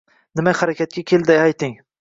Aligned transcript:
Nima 0.39 0.53
harakatga 0.61 1.05
keldi 1.15 1.39
ayting? 1.47 1.81